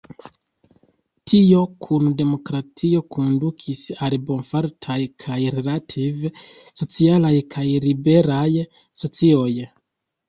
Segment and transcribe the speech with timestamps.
[1.31, 6.33] Tio, kun demokratio, kondukis al bonfartaj kaj relative
[6.83, 8.49] socialaj kaj liberaj
[9.05, 9.49] socioj.